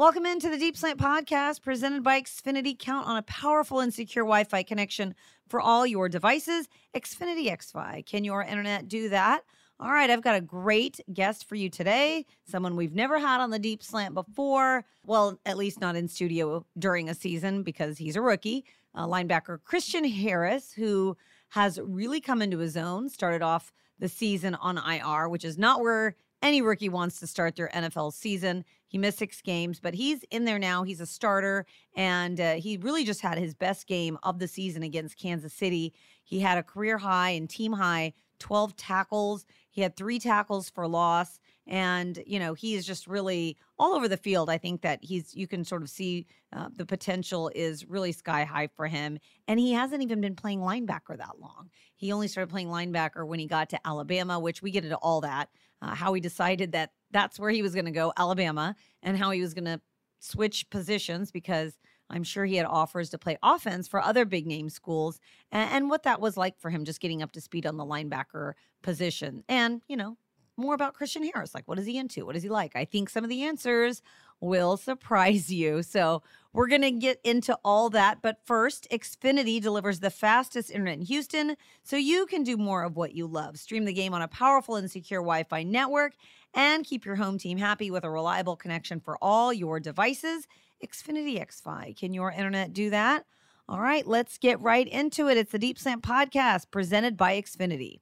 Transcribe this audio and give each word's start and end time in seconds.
Welcome 0.00 0.24
into 0.24 0.48
the 0.48 0.56
Deep 0.56 0.78
Slant 0.78 0.98
Podcast 0.98 1.60
presented 1.60 2.02
by 2.02 2.22
Xfinity. 2.22 2.78
Count 2.78 3.06
on 3.06 3.18
a 3.18 3.22
powerful 3.22 3.80
and 3.80 3.92
secure 3.92 4.24
Wi 4.24 4.44
Fi 4.44 4.62
connection 4.62 5.14
for 5.46 5.60
all 5.60 5.86
your 5.86 6.08
devices. 6.08 6.70
Xfinity 6.94 7.50
XFi. 7.50 8.06
Can 8.06 8.24
your 8.24 8.42
internet 8.42 8.88
do 8.88 9.10
that? 9.10 9.42
All 9.78 9.92
right, 9.92 10.08
I've 10.08 10.22
got 10.22 10.36
a 10.36 10.40
great 10.40 11.00
guest 11.12 11.46
for 11.46 11.54
you 11.54 11.68
today. 11.68 12.24
Someone 12.46 12.76
we've 12.76 12.94
never 12.94 13.18
had 13.18 13.42
on 13.42 13.50
the 13.50 13.58
Deep 13.58 13.82
Slant 13.82 14.14
before. 14.14 14.86
Well, 15.04 15.38
at 15.44 15.58
least 15.58 15.82
not 15.82 15.96
in 15.96 16.08
studio 16.08 16.64
during 16.78 17.10
a 17.10 17.14
season 17.14 17.62
because 17.62 17.98
he's 17.98 18.16
a 18.16 18.22
rookie. 18.22 18.64
Uh, 18.94 19.06
linebacker 19.06 19.58
Christian 19.64 20.04
Harris, 20.04 20.72
who 20.72 21.14
has 21.50 21.78
really 21.78 22.22
come 22.22 22.40
into 22.40 22.56
his 22.56 22.78
own, 22.78 23.10
started 23.10 23.42
off 23.42 23.70
the 23.98 24.08
season 24.08 24.54
on 24.54 24.78
IR, 24.78 25.28
which 25.28 25.44
is 25.44 25.58
not 25.58 25.82
where 25.82 26.16
any 26.42 26.62
rookie 26.62 26.88
wants 26.88 27.20
to 27.20 27.26
start 27.26 27.56
their 27.56 27.70
NFL 27.74 28.12
season. 28.12 28.64
He 28.88 28.98
missed 28.98 29.18
six 29.18 29.40
games, 29.40 29.78
but 29.78 29.94
he's 29.94 30.24
in 30.30 30.44
there 30.44 30.58
now. 30.58 30.82
He's 30.82 31.00
a 31.00 31.06
starter, 31.06 31.66
and 31.94 32.40
uh, 32.40 32.54
he 32.54 32.76
really 32.78 33.04
just 33.04 33.20
had 33.20 33.38
his 33.38 33.54
best 33.54 33.86
game 33.86 34.18
of 34.22 34.38
the 34.38 34.48
season 34.48 34.82
against 34.82 35.18
Kansas 35.18 35.52
City. 35.52 35.92
He 36.24 36.40
had 36.40 36.58
a 36.58 36.62
career 36.62 36.98
high 36.98 37.30
and 37.30 37.48
team 37.48 37.72
high 37.72 38.14
12 38.40 38.74
tackles. 38.76 39.46
He 39.70 39.82
had 39.82 39.94
three 39.94 40.18
tackles 40.18 40.68
for 40.68 40.88
loss. 40.88 41.38
And, 41.66 42.20
you 42.26 42.40
know, 42.40 42.54
he 42.54 42.74
is 42.74 42.84
just 42.84 43.06
really 43.06 43.56
all 43.78 43.92
over 43.94 44.08
the 44.08 44.16
field. 44.16 44.50
I 44.50 44.58
think 44.58 44.80
that 44.80 44.98
he's, 45.02 45.36
you 45.36 45.46
can 45.46 45.64
sort 45.64 45.82
of 45.82 45.90
see 45.90 46.26
uh, 46.52 46.68
the 46.74 46.86
potential 46.86 47.50
is 47.54 47.86
really 47.86 48.10
sky 48.10 48.42
high 48.42 48.66
for 48.74 48.88
him. 48.88 49.18
And 49.46 49.60
he 49.60 49.72
hasn't 49.72 50.02
even 50.02 50.20
been 50.20 50.34
playing 50.34 50.60
linebacker 50.60 51.16
that 51.16 51.38
long. 51.38 51.70
He 51.94 52.10
only 52.10 52.26
started 52.26 52.50
playing 52.50 52.68
linebacker 52.68 53.24
when 53.24 53.38
he 53.38 53.46
got 53.46 53.68
to 53.70 53.86
Alabama, 53.86 54.40
which 54.40 54.62
we 54.62 54.72
get 54.72 54.84
into 54.84 54.96
all 54.96 55.20
that, 55.20 55.48
uh, 55.82 55.94
how 55.94 56.12
he 56.12 56.20
decided 56.20 56.72
that 56.72 56.92
that's 57.10 57.38
where 57.38 57.50
he 57.50 57.62
was 57.62 57.74
going 57.74 57.86
to 57.86 57.90
go, 57.90 58.12
Alabama, 58.16 58.76
and 59.02 59.16
how 59.16 59.30
he 59.30 59.40
was 59.40 59.54
going 59.54 59.64
to 59.64 59.80
switch 60.20 60.68
positions 60.70 61.30
because 61.30 61.78
I'm 62.10 62.24
sure 62.24 62.44
he 62.44 62.56
had 62.56 62.66
offers 62.66 63.10
to 63.10 63.18
play 63.18 63.38
offense 63.42 63.88
for 63.88 64.00
other 64.00 64.24
big 64.24 64.46
name 64.46 64.68
schools 64.68 65.20
and, 65.52 65.70
and, 65.70 65.90
what 65.90 66.02
that 66.02 66.20
was 66.20 66.36
like 66.36 66.58
for 66.58 66.68
him 66.68 66.84
just 66.84 67.00
getting 67.00 67.22
up 67.22 67.32
to 67.32 67.40
speed 67.40 67.66
on 67.66 67.76
the 67.76 67.84
linebacker 67.84 68.54
position. 68.82 69.44
And, 69.48 69.80
you 69.88 69.96
know, 69.96 70.16
more 70.60 70.74
about 70.74 70.94
Christian 70.94 71.24
Harris. 71.24 71.54
Like, 71.54 71.66
what 71.66 71.78
is 71.78 71.86
he 71.86 71.98
into? 71.98 72.24
What 72.26 72.36
is 72.36 72.42
he 72.42 72.48
like? 72.48 72.76
I 72.76 72.84
think 72.84 73.10
some 73.10 73.24
of 73.24 73.30
the 73.30 73.42
answers 73.42 74.02
will 74.40 74.76
surprise 74.76 75.52
you. 75.52 75.82
So, 75.82 76.22
we're 76.52 76.66
going 76.66 76.82
to 76.82 76.90
get 76.90 77.20
into 77.22 77.56
all 77.64 77.90
that. 77.90 78.22
But 78.22 78.38
first, 78.44 78.88
Xfinity 78.90 79.62
delivers 79.62 80.00
the 80.00 80.10
fastest 80.10 80.70
internet 80.70 80.94
in 80.98 81.02
Houston 81.02 81.56
so 81.84 81.96
you 81.96 82.26
can 82.26 82.42
do 82.42 82.56
more 82.56 82.82
of 82.82 82.96
what 82.96 83.14
you 83.14 83.26
love. 83.26 83.56
Stream 83.58 83.84
the 83.84 83.92
game 83.92 84.14
on 84.14 84.22
a 84.22 84.28
powerful 84.28 84.76
and 84.76 84.90
secure 84.90 85.20
Wi 85.20 85.44
Fi 85.44 85.62
network 85.62 86.14
and 86.52 86.84
keep 86.84 87.04
your 87.04 87.16
home 87.16 87.38
team 87.38 87.58
happy 87.58 87.90
with 87.90 88.04
a 88.04 88.10
reliable 88.10 88.56
connection 88.56 89.00
for 89.00 89.16
all 89.22 89.52
your 89.52 89.78
devices. 89.78 90.48
Xfinity 90.84 91.40
XFi. 91.40 91.96
Can 91.96 92.14
your 92.14 92.32
internet 92.32 92.72
do 92.72 92.90
that? 92.90 93.26
All 93.68 93.80
right, 93.80 94.04
let's 94.04 94.38
get 94.38 94.60
right 94.60 94.88
into 94.88 95.28
it. 95.28 95.36
It's 95.36 95.52
the 95.52 95.58
Deep 95.58 95.78
Slant 95.78 96.02
Podcast 96.02 96.72
presented 96.72 97.16
by 97.16 97.40
Xfinity. 97.40 98.00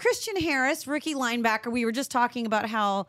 Christian 0.00 0.36
Harris, 0.36 0.86
rookie 0.86 1.14
linebacker. 1.14 1.70
We 1.70 1.84
were 1.84 1.92
just 1.92 2.10
talking 2.10 2.46
about 2.46 2.66
how 2.66 3.06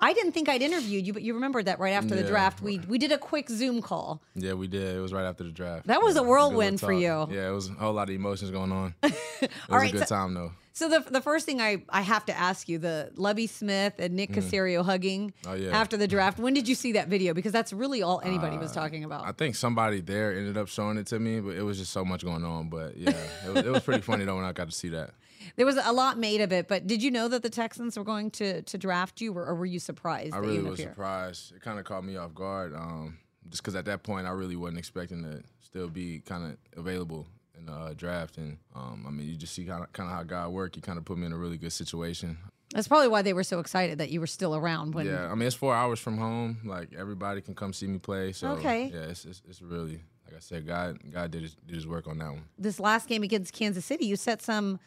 I 0.00 0.14
didn't 0.14 0.32
think 0.32 0.48
I'd 0.48 0.62
interviewed 0.62 1.06
you, 1.06 1.12
but 1.12 1.20
you 1.20 1.34
remembered 1.34 1.66
that 1.66 1.78
right 1.78 1.90
after 1.90 2.14
yeah. 2.14 2.22
the 2.22 2.28
draft. 2.28 2.62
We 2.62 2.78
we 2.78 2.96
did 2.96 3.12
a 3.12 3.18
quick 3.18 3.50
Zoom 3.50 3.82
call. 3.82 4.22
Yeah, 4.34 4.54
we 4.54 4.66
did. 4.66 4.96
It 4.96 5.00
was 5.00 5.12
right 5.12 5.26
after 5.26 5.44
the 5.44 5.50
draft. 5.50 5.86
That 5.88 6.00
was 6.00 6.14
yeah, 6.14 6.22
a 6.22 6.24
whirlwind 6.24 6.80
for 6.80 6.94
you. 6.94 7.28
Yeah, 7.30 7.48
it 7.48 7.52
was 7.52 7.68
a 7.68 7.72
whole 7.72 7.92
lot 7.92 8.08
of 8.08 8.14
emotions 8.14 8.50
going 8.50 8.72
on. 8.72 8.94
it 9.02 9.50
was 9.68 9.82
a 9.82 9.92
good 9.92 10.08
so, 10.08 10.14
time 10.14 10.32
though. 10.32 10.52
So 10.72 10.88
the 10.88 11.00
the 11.00 11.20
first 11.20 11.44
thing 11.44 11.60
I, 11.60 11.82
I 11.90 12.00
have 12.00 12.24
to 12.24 12.34
ask 12.34 12.70
you, 12.70 12.78
the 12.78 13.10
Lovie 13.16 13.46
Smith 13.46 13.96
and 13.98 14.14
Nick 14.14 14.30
mm. 14.30 14.82
Hugging 14.82 15.34
oh, 15.46 15.52
yeah. 15.52 15.78
after 15.78 15.98
the 15.98 16.08
draft. 16.08 16.38
When 16.38 16.54
did 16.54 16.68
you 16.68 16.74
see 16.74 16.92
that 16.92 17.08
video? 17.08 17.34
Because 17.34 17.52
that's 17.52 17.74
really 17.74 18.02
all 18.02 18.22
anybody 18.24 18.56
uh, 18.56 18.60
was 18.60 18.72
talking 18.72 19.04
about. 19.04 19.26
I 19.26 19.32
think 19.32 19.56
somebody 19.56 20.00
there 20.00 20.34
ended 20.34 20.56
up 20.56 20.68
showing 20.68 20.96
it 20.96 21.06
to 21.08 21.18
me, 21.18 21.40
but 21.40 21.54
it 21.54 21.62
was 21.62 21.76
just 21.76 21.92
so 21.92 22.02
much 22.02 22.24
going 22.24 22.44
on. 22.44 22.70
But 22.70 22.96
yeah, 22.96 23.10
it 23.46 23.52
was, 23.52 23.66
it 23.66 23.70
was 23.70 23.82
pretty 23.82 24.00
funny 24.00 24.24
though 24.24 24.36
when 24.36 24.46
I 24.46 24.52
got 24.52 24.70
to 24.70 24.74
see 24.74 24.88
that. 24.88 25.10
There 25.56 25.66
was 25.66 25.76
a 25.76 25.92
lot 25.92 26.18
made 26.18 26.40
of 26.40 26.52
it, 26.52 26.68
but 26.68 26.86
did 26.86 27.02
you 27.02 27.10
know 27.10 27.28
that 27.28 27.42
the 27.42 27.50
Texans 27.50 27.98
were 27.98 28.04
going 28.04 28.30
to 28.32 28.62
to 28.62 28.78
draft 28.78 29.20
you, 29.20 29.32
or, 29.32 29.44
or 29.46 29.54
were 29.54 29.66
you 29.66 29.78
surprised? 29.78 30.34
I 30.34 30.38
really 30.38 30.62
was 30.62 30.80
surprised. 30.80 31.54
It 31.54 31.62
kind 31.62 31.78
of 31.78 31.84
caught 31.84 32.04
me 32.04 32.16
off 32.16 32.34
guard, 32.34 32.74
um, 32.74 33.18
just 33.48 33.62
because 33.62 33.74
at 33.74 33.84
that 33.86 34.02
point 34.02 34.26
I 34.26 34.30
really 34.30 34.56
wasn't 34.56 34.78
expecting 34.78 35.22
to 35.24 35.42
still 35.60 35.88
be 35.88 36.20
kind 36.20 36.44
of 36.44 36.56
available 36.78 37.26
in 37.58 37.66
the 37.66 37.72
uh, 37.72 37.94
draft. 37.94 38.38
And 38.38 38.58
um, 38.74 39.04
I 39.06 39.10
mean, 39.10 39.28
you 39.28 39.36
just 39.36 39.54
see 39.54 39.64
kind 39.64 39.82
of 39.82 39.92
kind 39.92 40.08
of 40.10 40.16
how 40.16 40.22
God 40.22 40.50
worked. 40.50 40.74
He 40.74 40.80
kind 40.80 40.98
of 40.98 41.04
put 41.04 41.18
me 41.18 41.26
in 41.26 41.32
a 41.32 41.38
really 41.38 41.58
good 41.58 41.72
situation. 41.72 42.38
That's 42.74 42.86
probably 42.86 43.08
why 43.08 43.22
they 43.22 43.32
were 43.32 43.42
so 43.42 43.58
excited 43.58 43.98
that 43.98 44.10
you 44.10 44.20
were 44.20 44.28
still 44.28 44.54
around. 44.54 44.94
When 44.94 45.06
yeah, 45.06 45.30
I 45.30 45.34
mean, 45.34 45.46
it's 45.46 45.56
four 45.56 45.74
hours 45.74 45.98
from 45.98 46.18
home. 46.18 46.58
Like 46.64 46.92
everybody 46.96 47.40
can 47.40 47.54
come 47.54 47.72
see 47.72 47.86
me 47.86 47.98
play. 47.98 48.32
So 48.32 48.48
okay, 48.52 48.90
yeah, 48.92 49.10
it's 49.10 49.24
it's, 49.24 49.42
it's 49.48 49.62
really 49.62 50.00
like 50.24 50.36
I 50.36 50.40
said, 50.40 50.66
God 50.66 50.98
God 51.12 51.30
did 51.30 51.42
his, 51.42 51.54
did 51.66 51.74
his 51.74 51.86
work 51.86 52.06
on 52.06 52.18
that 52.18 52.30
one. 52.30 52.44
This 52.58 52.78
last 52.78 53.08
game 53.08 53.22
against 53.22 53.52
Kansas 53.52 53.84
City, 53.84 54.06
you 54.06 54.16
set 54.16 54.40
some 54.42 54.78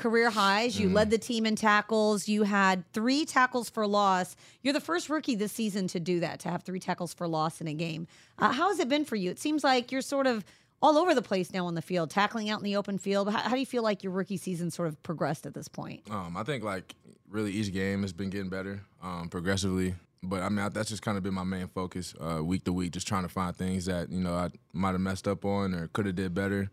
career 0.00 0.30
highs. 0.30 0.80
You 0.80 0.88
mm. 0.88 0.94
led 0.94 1.10
the 1.10 1.18
team 1.18 1.46
in 1.46 1.54
tackles. 1.54 2.26
You 2.26 2.42
had 2.42 2.90
three 2.92 3.24
tackles 3.24 3.70
for 3.70 3.86
loss. 3.86 4.34
You're 4.62 4.72
the 4.72 4.80
first 4.80 5.08
rookie 5.08 5.36
this 5.36 5.52
season 5.52 5.86
to 5.88 6.00
do 6.00 6.20
that, 6.20 6.40
to 6.40 6.48
have 6.48 6.64
three 6.64 6.80
tackles 6.80 7.14
for 7.14 7.28
loss 7.28 7.60
in 7.60 7.68
a 7.68 7.74
game. 7.74 8.08
Uh, 8.38 8.50
how 8.50 8.68
has 8.68 8.80
it 8.80 8.88
been 8.88 9.04
for 9.04 9.16
you? 9.16 9.30
It 9.30 9.38
seems 9.38 9.62
like 9.62 9.92
you're 9.92 10.02
sort 10.02 10.26
of 10.26 10.44
all 10.82 10.96
over 10.96 11.14
the 11.14 11.22
place 11.22 11.52
now 11.52 11.66
on 11.66 11.74
the 11.74 11.82
field, 11.82 12.10
tackling 12.10 12.48
out 12.50 12.58
in 12.58 12.64
the 12.64 12.76
open 12.76 12.98
field. 12.98 13.30
How, 13.30 13.40
how, 13.40 13.50
do 13.50 13.60
you 13.60 13.66
feel 13.66 13.82
like 13.82 14.02
your 14.02 14.12
rookie 14.12 14.38
season 14.38 14.70
sort 14.70 14.88
of 14.88 15.00
progressed 15.02 15.46
at 15.46 15.54
this 15.54 15.68
point? 15.68 16.02
Um, 16.10 16.36
I 16.36 16.42
think 16.42 16.64
like 16.64 16.94
really 17.28 17.52
each 17.52 17.72
game 17.72 18.02
has 18.02 18.12
been 18.12 18.30
getting 18.30 18.48
better 18.48 18.80
um, 19.02 19.28
progressively. 19.28 19.94
But 20.22 20.42
I 20.42 20.48
mean, 20.48 20.60
I, 20.60 20.68
that's 20.70 20.88
just 20.90 21.02
kind 21.02 21.16
of 21.16 21.22
been 21.22 21.34
my 21.34 21.44
main 21.44 21.68
focus 21.68 22.14
uh, 22.20 22.42
week 22.42 22.64
to 22.64 22.72
week, 22.72 22.92
just 22.92 23.06
trying 23.06 23.22
to 23.22 23.28
find 23.28 23.54
things 23.54 23.86
that 23.86 24.10
you 24.10 24.20
know 24.20 24.34
I 24.34 24.48
might 24.72 24.92
have 24.92 25.00
messed 25.00 25.28
up 25.28 25.44
on 25.44 25.74
or 25.74 25.88
could 25.88 26.06
have 26.06 26.16
did 26.16 26.34
better. 26.34 26.70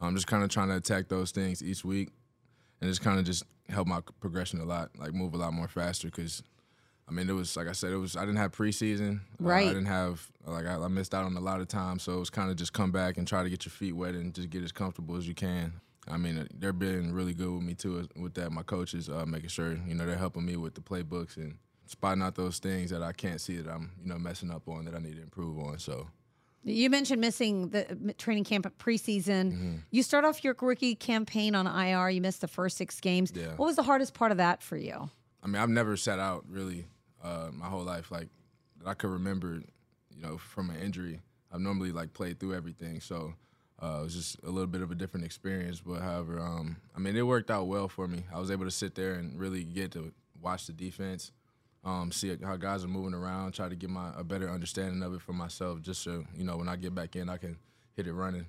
I'm 0.00 0.14
just 0.14 0.26
kind 0.26 0.42
of 0.42 0.48
trying 0.48 0.68
to 0.68 0.76
attack 0.76 1.08
those 1.08 1.30
things 1.30 1.62
each 1.62 1.84
week, 1.84 2.08
and 2.80 2.88
it's 2.90 2.98
kind 2.98 3.18
of 3.18 3.24
just 3.24 3.44
helped 3.68 3.88
my 3.88 4.00
progression 4.20 4.60
a 4.60 4.64
lot, 4.64 4.90
like 4.98 5.12
move 5.12 5.34
a 5.34 5.36
lot 5.36 5.52
more 5.52 5.68
faster 5.68 6.08
because 6.08 6.42
I 7.10 7.12
mean, 7.12 7.28
it 7.28 7.32
was 7.32 7.56
like 7.56 7.66
I 7.66 7.72
said, 7.72 7.92
it 7.92 7.96
was 7.96 8.16
I 8.16 8.20
didn't 8.20 8.36
have 8.36 8.52
preseason. 8.52 9.20
Right. 9.40 9.66
Uh, 9.66 9.70
I 9.70 9.74
didn't 9.74 9.86
have 9.86 10.30
like 10.46 10.64
I, 10.64 10.76
I, 10.76 10.88
missed 10.88 11.12
out 11.12 11.24
on 11.24 11.36
a 11.36 11.40
lot 11.40 11.60
of 11.60 11.66
time, 11.66 11.98
so 11.98 12.12
it 12.12 12.18
was 12.20 12.30
kind 12.30 12.50
of 12.50 12.56
just 12.56 12.72
come 12.72 12.92
back 12.92 13.18
and 13.18 13.26
try 13.26 13.42
to 13.42 13.50
get 13.50 13.64
your 13.64 13.72
feet 13.72 13.92
wet 13.92 14.14
and 14.14 14.32
just 14.32 14.48
get 14.48 14.62
as 14.62 14.70
comfortable 14.70 15.16
as 15.16 15.26
you 15.26 15.34
can. 15.34 15.72
I 16.08 16.16
mean, 16.16 16.38
uh, 16.38 16.44
they're 16.54 16.72
being 16.72 17.12
really 17.12 17.34
good 17.34 17.50
with 17.50 17.62
me 17.62 17.74
too 17.74 18.08
with 18.14 18.34
that. 18.34 18.52
My 18.52 18.62
coaches 18.62 19.08
uh, 19.08 19.24
making 19.26 19.48
sure 19.48 19.72
you 19.72 19.94
know 19.94 20.06
they're 20.06 20.16
helping 20.16 20.46
me 20.46 20.56
with 20.56 20.74
the 20.74 20.80
playbooks 20.80 21.36
and 21.36 21.56
spotting 21.86 22.22
out 22.22 22.36
those 22.36 22.60
things 22.60 22.90
that 22.90 23.02
I 23.02 23.12
can't 23.12 23.40
see 23.40 23.56
that 23.56 23.68
I'm 23.68 23.90
you 24.00 24.08
know 24.08 24.18
messing 24.18 24.52
up 24.52 24.68
on 24.68 24.84
that 24.84 24.94
I 24.94 25.00
need 25.00 25.16
to 25.16 25.22
improve 25.22 25.58
on. 25.58 25.78
So. 25.78 26.06
You 26.62 26.90
mentioned 26.90 27.20
missing 27.20 27.70
the 27.70 28.14
training 28.18 28.44
camp 28.44 28.70
preseason. 28.78 29.52
Mm-hmm. 29.52 29.76
You 29.90 30.02
start 30.02 30.24
off 30.24 30.44
your 30.44 30.54
rookie 30.60 30.94
campaign 30.94 31.54
on 31.54 31.66
IR. 31.66 32.10
You 32.10 32.20
missed 32.20 32.42
the 32.42 32.48
first 32.48 32.76
six 32.76 33.00
games. 33.00 33.32
Yeah. 33.34 33.54
What 33.56 33.66
was 33.66 33.76
the 33.76 33.82
hardest 33.82 34.12
part 34.12 34.30
of 34.30 34.36
that 34.38 34.62
for 34.62 34.76
you? 34.76 35.10
I 35.42 35.46
mean, 35.46 35.56
I've 35.56 35.70
never 35.70 35.96
sat 35.96 36.18
out 36.18 36.44
really 36.48 36.86
uh, 37.22 37.48
my 37.52 37.66
whole 37.66 37.82
life, 37.82 38.10
like 38.10 38.28
that 38.78 38.88
I 38.88 38.94
could 38.94 39.10
remember, 39.10 39.62
you 40.14 40.22
know, 40.22 40.36
from 40.36 40.70
an 40.70 40.76
injury. 40.76 41.20
I've 41.52 41.60
normally 41.60 41.92
like 41.92 42.12
played 42.12 42.38
through 42.38 42.54
everything, 42.54 43.00
so 43.00 43.34
uh, 43.82 43.98
it 44.00 44.04
was 44.04 44.14
just 44.14 44.42
a 44.42 44.50
little 44.50 44.66
bit 44.66 44.82
of 44.82 44.90
a 44.90 44.94
different 44.94 45.24
experience. 45.24 45.80
But 45.80 46.02
however, 46.02 46.38
um, 46.40 46.76
I 46.94 47.00
mean, 47.00 47.16
it 47.16 47.26
worked 47.26 47.50
out 47.50 47.66
well 47.66 47.88
for 47.88 48.06
me. 48.06 48.24
I 48.32 48.38
was 48.38 48.50
able 48.50 48.66
to 48.66 48.70
sit 48.70 48.94
there 48.94 49.14
and 49.14 49.38
really 49.38 49.64
get 49.64 49.92
to 49.92 50.12
watch 50.40 50.66
the 50.66 50.72
defense, 50.72 51.32
um, 51.84 52.12
see 52.12 52.36
how 52.42 52.56
guys 52.56 52.84
are 52.84 52.88
moving 52.88 53.14
around, 53.14 53.52
try 53.52 53.68
to 53.68 53.76
get 53.76 53.90
my 53.90 54.12
a 54.16 54.24
better 54.24 54.48
understanding 54.50 55.02
of 55.02 55.14
it 55.14 55.22
for 55.22 55.32
myself, 55.32 55.80
just 55.80 56.02
so 56.02 56.24
you 56.34 56.44
know 56.44 56.56
when 56.56 56.68
I 56.68 56.76
get 56.76 56.94
back 56.94 57.16
in, 57.16 57.28
I 57.28 57.36
can 57.36 57.58
hit 57.96 58.06
it 58.06 58.12
running 58.12 58.46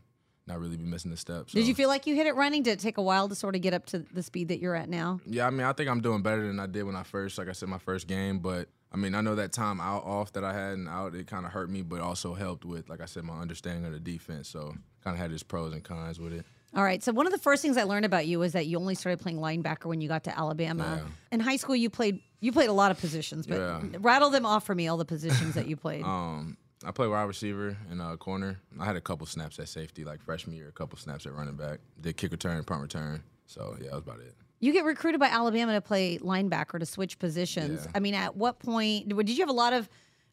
not 0.48 0.60
really 0.60 0.78
be 0.78 0.84
missing 0.84 1.12
the 1.12 1.18
steps. 1.18 1.54
So. 1.54 1.60
Did 1.60 1.68
you 1.68 1.76
feel 1.76 1.88
like 1.88 2.08
you 2.08 2.16
hit 2.16 2.28
it 2.28 2.36
running? 2.36 2.64
Did 2.64 2.74
it 2.74 2.80
take 2.80 2.98
a 2.98 3.02
while 3.02 3.30
to 3.30 3.36
sort 3.36 3.56
of 3.56 3.62
get 3.62 3.74
up 3.74 3.86
to 3.88 4.00
the 4.00 4.24
speed 4.24 4.50
that 4.50 4.60
you're 4.60 4.76
at 4.76 4.90
now? 4.90 5.20
Yeah, 5.26 5.48
I 5.48 5.50
mean, 5.50 5.66
I 5.66 5.74
think 5.74 5.90
I'm 5.90 6.02
doing 6.02 6.22
better 6.22 6.46
than 6.46 6.60
I 6.60 6.68
did 6.68 6.84
when 6.84 6.96
I 6.96 7.04
first, 7.04 7.38
like 7.38 7.48
I 7.48 7.54
said, 7.54 7.70
my 7.70 7.78
first 7.78 8.08
game. 8.08 8.40
But 8.40 8.70
I 8.92 8.98
mean, 8.98 9.16
I 9.16 9.22
know 9.22 9.36
that 9.36 9.54
time 9.54 9.80
out 9.80 10.04
off 10.04 10.34
that 10.34 10.44
I 10.44 10.54
had 10.54 10.74
and 10.74 10.90
out, 10.90 11.16
it 11.16 11.28
kind 11.28 11.46
of 11.46 11.52
hurt 11.52 11.70
me, 11.70 11.82
but 11.82 12.02
also 12.02 12.34
helped 12.34 12.66
with, 12.66 12.90
like 12.90 13.02
I 13.02 13.06
said, 13.06 13.24
my 13.24 13.40
understanding 13.40 13.86
of 13.86 13.94
the 13.94 14.00
defense. 14.00 14.50
So 14.50 14.76
kind 15.04 15.16
of 15.16 15.18
had 15.18 15.32
its 15.32 15.44
pros 15.44 15.74
and 15.74 15.84
cons 15.84 16.20
with 16.20 16.34
it. 16.34 16.46
All 16.74 16.84
right. 16.84 17.04
So 17.04 17.12
one 17.12 17.26
of 17.26 17.34
the 17.34 17.40
first 17.40 17.62
things 17.62 17.78
I 17.78 17.84
learned 17.84 18.06
about 18.06 18.28
you 18.28 18.40
was 18.40 18.54
that 18.54 18.66
you 18.66 18.78
only 18.78 18.96
started 18.96 19.22
playing 19.22 19.40
linebacker 19.40 19.86
when 19.86 20.00
you 20.00 20.08
got 20.08 20.24
to 20.24 20.38
Alabama. 20.38 21.02
Yeah. 21.04 21.12
In 21.34 21.40
high 21.42 21.58
school, 21.58 21.76
you 21.76 21.90
played 21.90 22.22
you 22.42 22.52
played 22.52 22.70
a 22.70 22.74
lot 22.74 22.92
of 22.92 23.00
positions, 23.00 23.48
but 23.48 23.60
yeah. 23.60 23.82
rattle 24.00 24.30
them 24.30 24.46
off 24.46 24.66
for 24.66 24.76
me 24.76 24.88
all 24.88 24.98
the 24.98 25.06
positions 25.06 25.54
that 25.54 25.68
you 25.68 25.78
played. 25.78 26.04
um, 26.06 26.58
I 26.84 26.92
played 26.92 27.10
wide 27.10 27.24
receiver 27.24 27.78
and 27.90 28.02
uh, 28.02 28.18
corner. 28.18 28.60
I 28.80 28.86
had 28.86 28.96
a 28.96 29.02
couple 29.02 29.26
snaps 29.28 29.60
at 29.60 29.70
safety, 29.70 30.04
like 30.04 30.20
freshman 30.22 30.56
year, 30.56 30.68
a 30.68 30.72
couple 30.72 30.98
snaps 30.98 31.26
at 31.26 31.34
running 31.34 31.56
back. 31.56 31.80
Did 32.02 32.18
kick 32.18 32.32
return, 32.32 32.64
punt 32.64 32.82
return. 32.82 33.24
So 33.46 33.78
yeah, 33.80 33.90
that 33.90 33.94
was 33.94 34.04
about 34.04 34.20
it. 34.20 34.36
You 34.60 34.74
get 34.74 34.86
recruited 34.86 35.20
by 35.20 35.28
Alabama 35.28 35.74
to 35.74 35.82
play 35.82 36.18
linebacker 36.18 36.80
to 36.80 36.86
switch 36.86 37.20
positions. 37.20 37.82
Yeah. 37.86 37.92
I 37.96 38.00
mean, 38.00 38.14
at 38.14 38.36
what 38.36 38.60
point 38.60 39.10
did 39.10 39.30
you 39.30 39.40
have 39.40 39.50
a 39.50 39.54
lot 39.54 39.74
of 39.74 39.90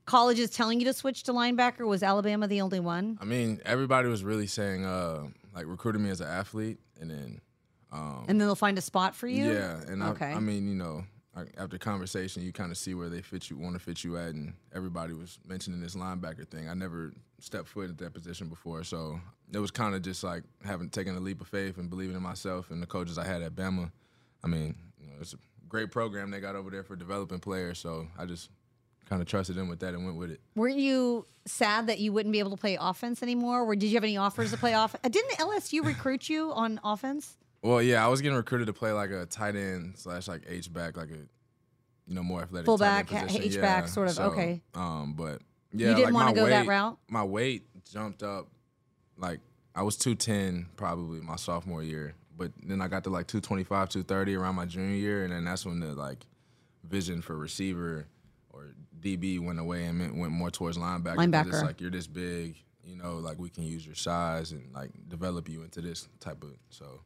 colleges 0.06 0.50
telling 0.50 0.80
you 0.80 0.86
to 0.86 0.92
switch 0.92 1.24
to 1.24 1.32
linebacker? 1.32 1.86
Was 1.86 2.02
Alabama 2.02 2.46
the 2.46 2.60
only 2.60 2.80
one? 2.80 3.18
I 3.20 3.24
mean, 3.24 3.60
everybody 3.64 4.08
was 4.08 4.24
really 4.24 4.46
saying 4.46 4.84
uh, 4.84 5.24
like 5.54 5.66
recruiting 5.66 6.04
me 6.04 6.10
as 6.10 6.20
an 6.20 6.28
athlete, 6.28 6.78
and 7.00 7.10
then 7.10 7.40
um, 7.92 8.24
and 8.28 8.40
then 8.40 8.46
they'll 8.46 8.54
find 8.54 8.78
a 8.78 8.82
spot 8.82 9.14
for 9.14 9.26
you. 9.26 9.50
Yeah, 9.50 9.80
and 9.86 10.02
okay. 10.02 10.26
I, 10.26 10.34
I 10.34 10.40
mean, 10.40 10.68
you 10.68 10.74
know, 10.74 11.04
after 11.56 11.78
conversation, 11.78 12.42
you 12.42 12.52
kind 12.52 12.70
of 12.70 12.78
see 12.78 12.94
where 12.94 13.08
they 13.08 13.22
fit 13.22 13.50
you, 13.50 13.56
want 13.56 13.74
to 13.74 13.78
fit 13.78 14.04
you 14.04 14.16
at, 14.16 14.28
and 14.34 14.54
everybody 14.74 15.12
was 15.12 15.38
mentioning 15.46 15.80
this 15.80 15.94
linebacker 15.94 16.46
thing. 16.48 16.68
I 16.68 16.74
never 16.74 17.12
stepped 17.38 17.68
foot 17.68 17.90
at 17.90 17.98
that 17.98 18.14
position 18.14 18.48
before, 18.48 18.84
so 18.84 19.20
it 19.52 19.58
was 19.58 19.70
kind 19.70 19.94
of 19.94 20.02
just 20.02 20.24
like 20.24 20.42
having 20.64 20.88
taken 20.90 21.16
a 21.16 21.20
leap 21.20 21.40
of 21.40 21.48
faith 21.48 21.78
and 21.78 21.90
believing 21.90 22.16
in 22.16 22.22
myself 22.22 22.70
and 22.70 22.82
the 22.82 22.86
coaches 22.86 23.18
I 23.18 23.24
had 23.24 23.42
at 23.42 23.54
Bama. 23.54 23.90
I 24.42 24.46
mean, 24.46 24.74
you 25.00 25.06
know, 25.08 25.14
it's 25.20 25.34
a 25.34 25.38
great 25.68 25.90
program 25.90 26.30
they 26.30 26.40
got 26.40 26.56
over 26.56 26.70
there 26.70 26.82
for 26.82 26.96
developing 26.96 27.40
players, 27.40 27.78
so 27.78 28.06
I 28.18 28.24
just 28.24 28.50
kind 29.08 29.22
of 29.22 29.28
trusted 29.28 29.56
them 29.56 29.68
with 29.68 29.80
that 29.80 29.94
and 29.94 30.04
went 30.04 30.16
with 30.18 30.30
it. 30.30 30.40
Weren't 30.54 30.78
you 30.78 31.26
sad 31.46 31.86
that 31.86 31.98
you 31.98 32.12
wouldn't 32.12 32.32
be 32.32 32.38
able 32.38 32.50
to 32.50 32.56
play 32.56 32.76
offense 32.78 33.22
anymore? 33.22 33.62
Or 33.62 33.74
did 33.74 33.86
you 33.86 33.94
have 33.94 34.04
any 34.04 34.16
offers 34.16 34.50
to 34.50 34.58
play 34.58 34.74
off? 34.74 34.94
Didn't 35.02 35.30
LSU 35.38 35.84
recruit 35.84 36.28
you 36.28 36.52
on 36.52 36.78
offense? 36.84 37.36
Well, 37.62 37.82
yeah, 37.82 38.04
I 38.04 38.08
was 38.08 38.20
getting 38.20 38.36
recruited 38.36 38.66
to 38.68 38.72
play 38.72 38.92
like 38.92 39.10
a 39.10 39.26
tight 39.26 39.56
end 39.56 39.94
slash 39.98 40.28
like 40.28 40.42
H 40.48 40.72
back, 40.72 40.96
like 40.96 41.10
a 41.10 41.16
you 42.06 42.14
know 42.14 42.22
more 42.22 42.42
athletic 42.42 42.66
Fullback, 42.66 43.08
tight 43.08 43.12
end 43.22 43.30
ha- 43.30 43.36
position. 43.36 43.52
H-back, 43.52 43.84
Yeah, 43.84 43.90
sort 43.90 44.08
of, 44.08 44.14
so, 44.14 44.22
okay. 44.24 44.62
Um, 44.74 45.14
but 45.14 45.42
yeah, 45.72 45.88
You 45.90 45.94
didn't 45.96 46.04
like, 46.06 46.14
wanna 46.14 46.26
my 46.26 46.32
go 46.34 46.46
that 46.46 46.60
weight- 46.62 46.68
route? 46.68 46.98
My 47.08 47.24
weight 47.24 47.66
jumped 47.84 48.22
up, 48.22 48.48
like 49.16 49.40
I 49.74 49.82
was 49.82 49.96
two 49.96 50.14
ten 50.14 50.66
probably 50.76 51.20
my 51.20 51.36
sophomore 51.36 51.82
year, 51.82 52.14
but 52.36 52.52
then 52.62 52.80
I 52.80 52.88
got 52.88 53.04
to 53.04 53.10
like 53.10 53.26
225, 53.26 53.88
230 53.88 54.34
around 54.36 54.54
my 54.54 54.64
junior 54.64 54.94
year, 54.96 55.24
and 55.24 55.32
then 55.32 55.44
that's 55.44 55.66
when 55.66 55.80
the 55.80 55.94
like 55.94 56.24
vision 56.84 57.20
for 57.20 57.36
receiver 57.36 58.06
or 58.50 58.68
DB 59.00 59.38
went 59.40 59.58
away 59.58 59.84
and 59.84 59.98
went, 60.00 60.16
went 60.16 60.32
more 60.32 60.50
towards 60.50 60.78
linebacker. 60.78 61.16
Linebacker. 61.16 61.48
It's 61.48 61.62
like 61.62 61.80
you're 61.80 61.90
this 61.90 62.06
big, 62.06 62.56
you 62.84 62.96
know, 62.96 63.16
like 63.18 63.38
we 63.38 63.50
can 63.50 63.64
use 63.64 63.84
your 63.84 63.94
size 63.94 64.52
and 64.52 64.72
like 64.72 64.90
develop 65.08 65.48
you 65.48 65.62
into 65.62 65.80
this 65.80 66.08
type 66.20 66.42
of 66.42 66.50
so. 66.70 67.00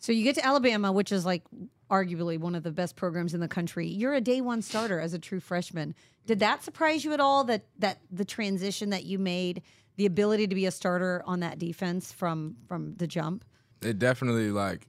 So 0.00 0.12
you 0.12 0.24
get 0.24 0.34
to 0.36 0.44
Alabama, 0.46 0.90
which 0.92 1.12
is 1.12 1.24
like 1.24 1.42
arguably 1.90 2.38
one 2.38 2.54
of 2.54 2.62
the 2.62 2.70
best 2.70 2.96
programs 2.96 3.34
in 3.34 3.40
the 3.40 3.48
country. 3.48 3.86
You're 3.86 4.14
a 4.14 4.20
day 4.20 4.40
one 4.40 4.62
starter 4.62 4.98
as 4.98 5.12
a 5.14 5.18
true 5.18 5.40
freshman. 5.40 5.94
Did 6.26 6.40
that 6.40 6.64
surprise 6.64 7.04
you 7.04 7.12
at 7.12 7.20
all 7.20 7.44
that 7.44 7.64
that 7.78 7.98
the 8.10 8.24
transition 8.24 8.90
that 8.90 9.04
you 9.04 9.18
made, 9.18 9.62
the 9.96 10.06
ability 10.06 10.46
to 10.48 10.54
be 10.54 10.66
a 10.66 10.70
starter 10.70 11.22
on 11.26 11.40
that 11.40 11.58
defense 11.58 12.12
from 12.12 12.56
from 12.66 12.94
the 12.96 13.06
jump? 13.06 13.44
it 13.82 13.98
definitely 13.98 14.50
like 14.50 14.86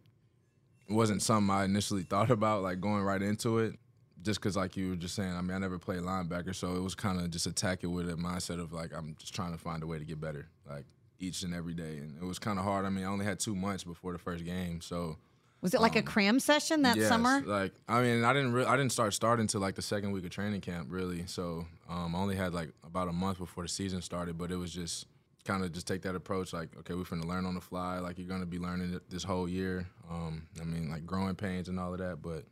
wasn't 0.90 1.22
something 1.22 1.54
I 1.54 1.64
initially 1.64 2.04
thought 2.10 2.32
about 2.32 2.64
like 2.64 2.80
going 2.80 3.04
right 3.04 3.22
into 3.22 3.60
it. 3.60 3.76
Just 4.24 4.40
because, 4.40 4.56
like 4.56 4.78
you 4.78 4.90
were 4.90 4.96
just 4.96 5.16
saying, 5.16 5.34
I 5.34 5.42
mean, 5.42 5.56
I 5.56 5.58
never 5.58 5.80
played 5.80 6.02
linebacker, 6.02 6.54
so 6.54 6.76
it 6.76 6.80
was 6.80 6.94
kind 6.94 7.20
of 7.20 7.32
just 7.32 7.48
attacking 7.48 7.92
with 7.92 8.08
a 8.08 8.14
mindset 8.14 8.60
of 8.60 8.72
like 8.72 8.92
I'm 8.96 9.16
just 9.18 9.34
trying 9.34 9.52
to 9.52 9.58
find 9.58 9.82
a 9.82 9.88
way 9.88 9.98
to 9.98 10.06
get 10.06 10.22
better, 10.22 10.48
like 10.70 10.86
each 11.22 11.44
and 11.44 11.54
every 11.54 11.74
day. 11.74 11.98
And 11.98 12.18
it 12.22 12.26
was 12.26 12.40
kind 12.40 12.58
of 12.60 12.66
hard. 12.66 12.86
I 12.86 12.90
mean, 12.90 13.04
I 13.06 13.08
only 13.08 13.26
had 13.26 13.40
two 13.40 13.56
months 13.56 13.84
before 13.84 14.12
the 14.12 14.20
first 14.20 14.44
game, 14.44 14.82
so 14.82 15.18
Was 15.62 15.74
it 15.74 15.82
like 15.82 15.96
a 15.96 16.02
cram 16.02 16.40
session 16.40 16.82
that 16.82 16.98
yes, 16.98 17.08
summer? 17.08 17.42
Like, 17.46 17.74
I 17.88 18.02
mean, 18.02 18.24
I 18.24 18.34
didn't 18.34 18.54
re- 18.54 18.66
I 18.66 18.76
didn't 18.76 18.92
start 18.92 19.14
starting 19.14 19.44
until 19.44 19.62
like 19.62 19.76
the 19.76 19.82
second 19.82 20.12
week 20.12 20.26
of 20.26 20.32
training 20.32 20.62
camp, 20.62 20.88
really. 20.90 21.26
So 21.28 21.66
um, 21.90 22.16
I 22.16 22.20
only 22.20 22.36
had 22.36 22.54
like 22.54 22.70
about 22.84 23.08
a 23.08 23.14
month 23.14 23.38
before 23.38 23.64
the 23.64 23.70
season 23.70 24.02
started, 24.02 24.38
but 24.38 24.52
it 24.52 24.58
was 24.58 24.74
just 24.74 25.06
kind 25.46 25.64
of 25.64 25.72
just 25.72 25.88
take 25.88 26.04
that 26.04 26.16
approach, 26.16 26.54
like, 26.54 26.70
okay, 26.80 26.94
we're 26.94 27.04
gonna 27.04 27.26
learn 27.26 27.46
on 27.46 27.56
the 27.56 27.62
fly. 27.62 28.00
Like, 28.00 28.18
you're 28.18 28.28
gonna 28.28 28.46
be 28.46 28.60
learning 28.60 29.00
this 29.10 29.24
whole 29.24 29.48
year. 29.50 29.88
Um, 30.10 30.48
I 30.60 30.66
mean, 30.66 30.90
like 30.90 31.06
growing 31.06 31.36
pains 31.36 31.70
and 31.70 31.80
all 31.80 31.94
of 31.94 32.00
that, 32.00 32.22
but 32.22 32.44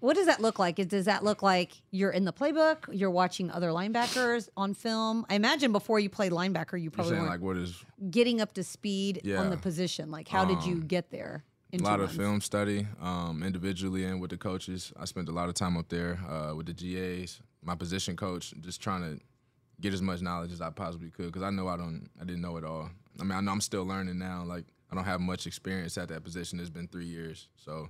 What 0.00 0.16
does 0.16 0.26
that 0.26 0.40
look 0.40 0.58
like? 0.58 0.78
Is- 0.78 0.86
Does 0.86 1.04
that 1.06 1.24
look 1.24 1.42
like 1.42 1.72
you're 1.90 2.10
in 2.10 2.24
the 2.24 2.32
playbook? 2.32 2.84
You're 2.92 3.10
watching 3.10 3.50
other 3.50 3.70
linebackers 3.70 4.48
on 4.56 4.74
film? 4.74 5.24
I 5.30 5.34
imagine 5.34 5.72
before 5.72 5.98
you 5.98 6.10
played 6.10 6.32
linebacker, 6.32 6.80
you 6.80 6.90
probably 6.90 7.16
like 7.26 7.40
what 7.40 7.56
is 7.56 7.82
getting 8.10 8.40
up 8.40 8.52
to 8.54 8.62
speed 8.64 9.22
on 9.40 9.50
the 9.50 9.56
position. 9.56 10.10
Like, 10.10 10.28
how 10.28 10.44
did 10.44 10.62
you 10.64 10.82
get 10.82 11.10
there? 11.10 11.44
In 11.72 11.80
a 11.80 11.84
lot 11.84 12.00
of 12.00 12.10
film 12.12 12.40
study, 12.40 12.86
um, 13.00 13.42
individually 13.42 14.04
and 14.04 14.20
with 14.22 14.30
the 14.30 14.38
coaches. 14.38 14.90
I 14.98 15.04
spent 15.04 15.28
a 15.28 15.32
lot 15.32 15.48
of 15.50 15.54
time 15.54 15.76
up 15.76 15.88
there 15.90 16.18
uh, 16.28 16.54
with 16.54 16.64
the 16.66 16.72
GAs, 16.72 17.40
my 17.62 17.74
position 17.74 18.16
coach, 18.16 18.54
just 18.60 18.80
trying 18.80 19.02
to 19.02 19.20
get 19.80 19.92
as 19.92 20.00
much 20.00 20.22
knowledge 20.22 20.50
as 20.50 20.62
I 20.62 20.70
possibly 20.70 21.10
could 21.10 21.26
because 21.26 21.42
I 21.42 21.50
know 21.50 21.68
I 21.68 21.76
don't, 21.76 22.08
I 22.20 22.24
didn't 22.24 22.40
know 22.40 22.56
it 22.56 22.64
all. 22.64 22.88
I 23.20 23.22
mean, 23.22 23.32
I 23.32 23.40
know 23.42 23.52
I'm 23.52 23.60
still 23.60 23.84
learning 23.84 24.18
now. 24.18 24.44
Like 24.46 24.64
I 24.90 24.94
don't 24.94 25.04
have 25.04 25.20
much 25.20 25.46
experience 25.46 25.98
at 25.98 26.08
that 26.08 26.24
position. 26.24 26.58
It's 26.58 26.70
been 26.70 26.88
three 26.88 27.04
years, 27.06 27.48
so 27.56 27.88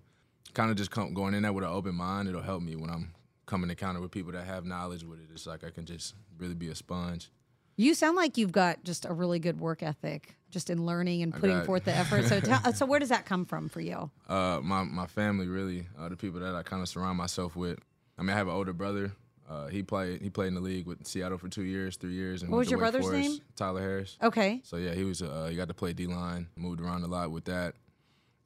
kind 0.55 0.71
of 0.71 0.77
just 0.77 0.91
come, 0.91 1.15
going 1.15 1.35
in 1.35 1.43
there 1.43 1.53
with 1.53 1.65
an 1.65 1.71
open 1.71 1.95
mind. 1.95 2.29
It'll 2.29 2.43
help 2.43 2.63
me 2.63 2.77
when 2.77 2.91
I'm 2.91 3.13
coming 3.47 3.69
to 3.69 3.75
counter 3.75 4.01
with 4.01 4.11
people 4.11 4.33
that 4.33 4.45
have 4.47 4.65
knowledge 4.65 5.05
with 5.05 5.21
it. 5.21 5.27
It's 5.33 5.47
like 5.47 5.65
I 5.65 5.71
can 5.71 5.85
just 5.85 6.15
really 6.39 6.55
be 6.55 6.69
a 6.69 6.75
sponge. 6.75 7.31
You 7.77 7.95
sound 7.95 8.17
like 8.17 8.37
you've 8.37 8.51
got 8.53 8.83
just 8.83 9.05
a 9.05 9.13
really 9.13 9.39
good 9.39 9.61
work 9.61 9.85
ethic, 9.85 10.37
just 10.51 10.69
in 10.69 10.85
learning 10.85 11.23
and 11.23 11.33
putting 11.33 11.63
forth 11.63 11.85
the 11.85 11.95
effort. 11.95 12.25
So, 12.25 12.41
tell, 12.41 12.73
so 12.73 12.85
where 12.87 12.99
does 12.99 13.11
that 13.11 13.25
come 13.25 13.45
from 13.45 13.69
for 13.69 13.81
you? 13.81 14.11
Uh, 14.29 14.59
my 14.63 14.83
my 14.83 15.07
family 15.07 15.47
really, 15.47 15.87
uh, 15.97 16.09
the 16.09 16.17
people 16.17 16.41
that 16.41 16.57
I 16.57 16.63
kind 16.65 16.83
of 16.83 16.89
surround 16.89 17.19
myself 17.19 17.55
with. 17.55 17.79
I 18.19 18.23
mean, 18.23 18.31
I 18.31 18.35
have 18.37 18.49
an 18.49 18.55
older 18.55 18.73
brother. 18.73 19.13
Uh, 19.49 19.69
he 19.69 19.85
played 19.85 20.21
he 20.21 20.29
played 20.29 20.49
in 20.49 20.55
the 20.55 20.61
league 20.61 20.87
with 20.87 21.07
Seattle 21.07 21.39
for 21.39 21.49
two 21.49 21.63
years, 21.63 21.97
three 21.97 22.15
years. 22.15 22.43
And 22.43 22.51
What 22.51 22.59
was 22.59 22.71
your 22.71 22.79
Wake 22.79 22.91
brother's 22.93 23.05
Forest. 23.05 23.29
name? 23.31 23.39
Tyler 23.55 23.81
Harris. 23.81 24.19
Okay. 24.23 24.61
So 24.65 24.77
yeah, 24.77 24.95
he 24.95 25.05
was 25.05 25.23
uh, 25.23 25.47
he 25.49 25.57
got 25.57 25.69
to 25.69 25.75
play 25.75 25.93
D 25.93 26.07
line, 26.09 26.49
moved 26.57 26.81
around 26.81 27.05
a 27.05 27.07
lot 27.07 27.31
with 27.31 27.45
that, 27.45 27.77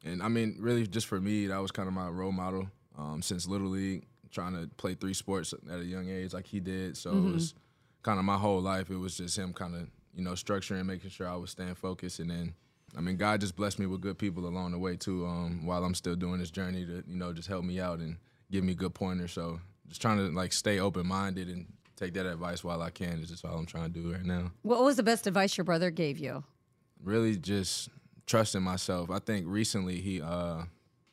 and 0.03 0.21
I 0.21 0.27
mean, 0.27 0.57
really, 0.59 0.85
just 0.87 1.07
for 1.07 1.19
me, 1.19 1.47
that 1.47 1.57
was 1.61 1.71
kind 1.71 1.87
of 1.87 1.93
my 1.93 2.09
role 2.09 2.31
model 2.31 2.67
um, 2.97 3.21
since 3.21 3.47
little 3.47 3.67
league, 3.69 4.05
trying 4.31 4.53
to 4.53 4.67
play 4.77 4.93
three 4.95 5.13
sports 5.13 5.53
at 5.71 5.79
a 5.79 5.83
young 5.85 6.09
age 6.09 6.33
like 6.33 6.45
he 6.47 6.59
did. 6.59 6.97
So 6.97 7.11
Mm-hmm. 7.11 7.29
it 7.29 7.33
was 7.33 7.53
kind 8.03 8.19
of 8.19 8.25
my 8.25 8.37
whole 8.37 8.61
life. 8.61 8.89
It 8.89 8.97
was 8.97 9.17
just 9.17 9.37
him 9.37 9.53
kind 9.53 9.75
of 9.75 9.87
you 10.15 10.23
know 10.23 10.31
structuring, 10.33 10.85
making 10.85 11.09
sure 11.09 11.27
I 11.27 11.35
was 11.35 11.51
staying 11.51 11.75
focused, 11.75 12.19
and 12.19 12.29
then. 12.29 12.53
I 12.95 13.01
mean, 13.01 13.17
God 13.17 13.41
just 13.41 13.55
blessed 13.55 13.79
me 13.79 13.87
with 13.87 14.01
good 14.01 14.19
people 14.19 14.45
along 14.47 14.69
the 14.71 14.77
way 14.77 14.95
too. 14.95 15.25
Um, 15.25 15.65
while 15.65 15.83
I'm 15.83 15.95
still 15.95 16.15
doing 16.15 16.37
this 16.37 16.51
journey 16.51 16.85
to, 16.85 17.03
you 17.07 17.15
know, 17.17 17.33
just 17.33 17.47
help 17.47 17.65
me 17.65 17.79
out 17.79 17.97
and 17.97 18.17
give 18.51 18.63
me 18.63 18.75
good 18.75 18.93
pointers. 18.93 19.31
So 19.31 19.59
just 19.87 19.99
trying 19.99 20.17
to 20.19 20.25
like 20.25 20.53
stay 20.53 20.79
open 20.79 21.07
minded 21.07 21.47
and 21.47 21.65
take 21.95 22.13
that 22.13 22.27
advice 22.27 22.63
while 22.63 22.83
I 22.83 22.91
can 22.91 23.19
is 23.23 23.29
just 23.29 23.45
all 23.45 23.57
I'm 23.57 23.65
trying 23.65 23.91
to 23.93 23.99
do 23.99 24.11
right 24.11 24.23
now 24.23 24.51
What 24.61 24.83
was 24.83 24.95
the 24.95 25.01
best 25.01 25.25
advice 25.25 25.57
your 25.57 25.63
brother 25.63 25.89
gave 25.89 26.19
you? 26.19 26.43
really 27.03 27.35
just 27.35 27.89
trusting 28.25 28.61
myself. 28.61 29.09
I 29.09 29.19
think 29.19 29.45
recently 29.47 30.01
he 30.01 30.21
uh 30.21 30.63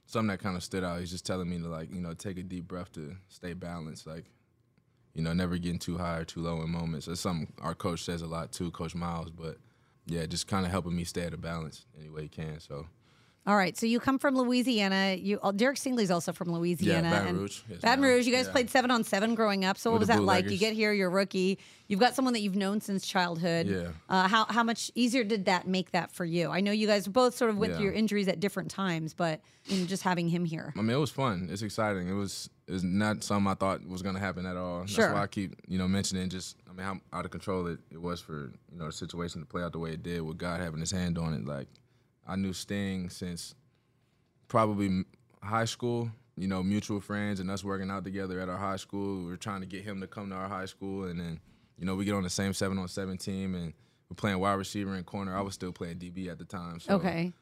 something 0.07 0.29
that 0.29 0.41
kind 0.41 0.57
of 0.57 0.63
stood 0.65 0.83
out. 0.85 1.01
He's 1.01 1.11
just 1.11 1.25
telling 1.25 1.49
me 1.49 1.59
to 1.59 1.69
like, 1.69 1.93
you 1.93 2.01
know, 2.01 2.15
take 2.15 2.39
a 2.39 2.43
deep 2.43 2.67
breath 2.67 2.93
to 2.93 3.17
stay 3.29 3.53
balanced, 3.55 4.07
like 4.07 4.25
you 5.15 5.23
know, 5.23 5.33
never 5.33 5.59
getting 5.59 5.79
too 5.79 5.99
high 5.99 6.19
or 6.19 6.25
too 6.25 6.41
low 6.41 6.63
in 6.63 6.71
moments. 6.71 7.07
That's 7.07 7.21
something 7.21 7.53
our 7.61 7.75
coach 7.75 8.05
says 8.05 8.23
a 8.23 8.27
lot 8.27 8.53
too, 8.53 8.71
Coach 8.71 8.95
Miles, 8.95 9.31
but 9.31 9.59
yeah, 10.07 10.27
just 10.27 10.47
kind 10.47 10.65
of 10.65 10.71
helping 10.73 10.95
me 10.95 11.05
stay 11.05 11.23
at 11.23 11.35
a 11.35 11.37
balance 11.37 11.85
any 11.99 12.09
way 12.09 12.23
he 12.23 12.29
can. 12.29 12.61
So 12.61 12.87
All 13.47 13.57
right. 13.57 13.77
So 13.77 13.87
you 13.87 14.01
come 14.01 14.19
from 14.19 14.37
Louisiana. 14.37 15.17
You 15.19 15.41
uh, 15.43 15.51
Derek 15.53 15.79
Stingley's 15.79 16.11
also 16.11 16.33
from 16.33 16.53
Louisiana. 16.53 17.09
Baton 17.11 17.27
and 17.29 17.39
Rouge. 17.39 17.61
Yes, 17.71 17.81
Baton. 17.81 18.05
Rouge. 18.05 18.27
You 18.27 18.33
guys 18.35 18.47
Yeah. 18.47 18.53
played 18.53 18.71
seven 18.71 18.91
on 18.91 19.03
seven 19.03 19.35
growing 19.35 19.65
up. 19.65 19.79
So 19.79 19.91
what 19.91 19.95
With 20.01 20.09
was 20.11 20.17
that 20.17 20.23
like? 20.23 20.51
You 20.51 20.59
get 20.59 20.75
here, 20.75 20.93
you're 20.93 21.09
a 21.09 21.11
rookie. 21.11 21.59
You've 21.89 22.01
got 22.01 22.15
someone 22.15 22.35
that 22.35 22.41
you've 22.41 22.55
known 22.55 22.81
since 22.83 23.07
childhood. 23.07 23.67
Yeah. 23.67 23.89
Uh, 24.11 24.29
how 24.29 24.45
how 24.45 24.63
much 24.63 24.91
easier 24.95 25.25
did 25.25 25.47
that 25.47 25.67
make 25.67 25.91
that 25.93 26.13
for 26.13 26.25
you? 26.27 26.51
I 26.51 26.61
know 26.61 26.71
you 26.71 26.87
guys 26.87 27.09
both 27.09 27.35
sort 27.35 27.51
of 27.51 27.57
went 27.57 27.75
through 27.75 27.85
your 27.85 27.95
injuries 27.95 28.29
at 28.29 28.41
different 28.41 28.71
times, 28.71 29.15
but 29.15 29.41
in 29.69 29.87
just 29.87 30.03
having 30.03 30.29
him 30.29 30.45
here. 30.45 30.75
I 30.77 30.83
mean, 30.83 30.95
it 30.95 31.01
was 31.01 31.11
fun. 31.11 31.49
It's 31.51 31.63
exciting. 31.63 32.09
It 32.09 32.15
was 32.15 32.51
it 32.69 32.73
was 32.73 32.85
not 32.85 33.25
something 33.25 33.51
I 33.51 33.55
thought 33.55 33.85
was 33.87 34.03
gonna 34.03 34.21
happen 34.21 34.45
at 34.45 34.59
all. 34.59 34.85
Sure. 34.87 35.07
That's 35.07 35.15
why 35.15 35.23
I 35.23 35.27
keep 35.27 35.55
you 35.67 35.79
know 35.79 35.89
mentioning 35.89 36.29
just 36.29 36.57
I 36.69 36.75
mean 36.75 36.85
how 36.87 37.01
out 37.19 37.25
of 37.25 37.31
control 37.31 37.67
it, 37.69 37.79
it 37.91 38.01
was 38.01 38.21
for 38.21 38.53
you 38.71 38.79
know 38.79 38.87
the 38.87 38.93
situation 38.93 39.41
to 39.41 39.47
play 39.47 39.63
out 39.63 39.73
the 39.73 39.79
way 39.79 39.93
it 39.93 40.03
did 40.03 40.21
with 40.21 40.37
God 40.37 40.61
having 40.61 40.79
His 40.81 40.91
hand 40.91 41.17
on 41.17 41.33
it. 41.33 41.47
Like 41.47 41.69
I 42.31 42.37
knew 42.37 42.53
Sting 42.53 43.11
since 43.11 43.55
probably 44.49 45.05
high 45.43 45.65
school. 45.65 46.11
You 46.37 46.49
know, 46.49 46.63
mutual 46.63 47.01
friends 47.01 47.41
and 47.41 47.51
us 47.51 47.63
working 47.63 47.91
out 47.91 48.05
together 48.05 48.41
at 48.41 48.49
our 48.49 48.57
high 48.57 48.77
school. 48.77 49.25
We 49.25 49.31
were 49.31 49.37
trying 49.37 49.61
to 49.61 49.67
get 49.67 49.83
him 49.83 50.01
to 50.01 50.07
come 50.07 50.31
to 50.31 50.37
our 50.37 50.49
high 50.49 50.65
school, 50.65 51.05
and 51.05 51.21
then 51.21 51.41
you 51.77 51.85
know 51.85 51.95
we 51.95 52.05
get 52.07 52.15
on 52.15 52.23
the 52.23 52.31
same 52.31 52.55
seven 52.55 52.79
on 52.79 52.89
seven 52.89 53.19
team, 53.19 53.55
and 53.55 53.75
we're 54.09 54.15
playing 54.17 54.39
wide 54.39 54.55
receiver 54.55 54.95
and 54.95 55.05
corner. 55.05 55.37
I 55.37 55.41
was 55.43 55.55
still 55.55 55.73
playing 55.73 55.99
DB 55.99 56.29
at 56.29 56.39
the 56.39 56.45
time. 56.45 56.81
So 56.81 56.95
Okay. 56.95 57.33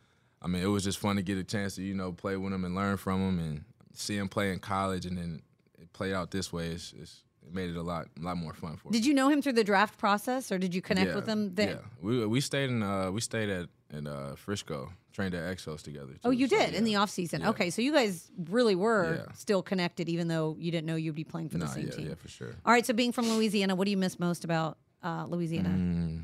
I 0.40 0.46
mean, 0.46 0.62
it 0.62 0.66
was 0.66 0.84
just 0.84 0.98
fun 0.98 1.16
to 1.16 1.22
get 1.22 1.38
a 1.38 1.44
chance 1.44 1.74
to, 1.76 1.82
you 1.82 1.94
know, 1.94 2.12
play 2.12 2.36
with 2.36 2.52
him 2.52 2.64
and 2.64 2.74
learn 2.74 2.96
from 2.96 3.20
him 3.20 3.38
and 3.38 3.64
see 3.92 4.16
him 4.16 4.28
play 4.28 4.52
in 4.52 4.60
college 4.60 5.04
and 5.04 5.18
then 5.18 5.42
it 5.80 5.92
played 5.92 6.12
out 6.12 6.30
this 6.30 6.52
way. 6.52 6.68
It's, 6.68 6.94
it's, 7.00 7.24
it 7.44 7.52
made 7.52 7.70
it 7.70 7.76
a 7.76 7.82
lot, 7.82 8.06
a 8.18 8.22
lot 8.22 8.36
more 8.36 8.52
fun 8.52 8.76
for 8.76 8.90
Did 8.90 9.04
you 9.04 9.14
know 9.14 9.28
him 9.28 9.42
through 9.42 9.54
the 9.54 9.64
draft 9.64 9.98
process, 9.98 10.52
or 10.52 10.58
did 10.58 10.74
you 10.74 10.82
connect 10.82 11.08
yeah, 11.08 11.14
with 11.16 11.26
him? 11.26 11.54
There? 11.54 11.68
Yeah, 11.70 11.76
we 12.00 12.26
we 12.26 12.40
stayed 12.40 12.70
in 12.70 12.82
uh 12.82 13.10
we 13.10 13.20
stayed 13.20 13.48
at 13.48 13.68
at 13.92 14.06
uh, 14.06 14.34
Frisco, 14.36 14.92
trained 15.12 15.34
at 15.34 15.56
Exos 15.56 15.82
together. 15.82 16.12
Oh, 16.24 16.30
you 16.30 16.46
so, 16.48 16.56
did 16.58 16.74
in 16.74 16.84
the 16.84 16.92
yeah. 16.92 17.00
off 17.00 17.10
season. 17.10 17.40
Yeah. 17.40 17.50
Okay, 17.50 17.70
so 17.70 17.80
you 17.82 17.92
guys 17.92 18.30
really 18.48 18.74
were 18.74 19.24
Yeah. 19.26 19.32
still 19.34 19.62
connected, 19.62 20.08
even 20.08 20.28
though 20.28 20.56
you 20.58 20.70
didn't 20.70 20.86
know 20.86 20.96
you'd 20.96 21.14
be 21.14 21.24
playing 21.24 21.48
for 21.48 21.58
the 21.58 21.64
Nah, 21.64 21.70
same 21.72 21.86
yeah, 21.86 21.92
team. 21.92 22.08
yeah, 22.08 22.14
for 22.14 22.28
sure. 22.28 22.54
All 22.66 22.72
right, 22.72 22.84
so 22.84 22.92
being 22.92 23.12
from 23.12 23.28
Louisiana, 23.30 23.74
what 23.74 23.84
do 23.86 23.90
you 23.90 23.96
miss 23.96 24.18
most 24.18 24.44
about 24.44 24.76
uh, 25.02 25.24
Louisiana? 25.28 25.70
Mm. 25.70 26.22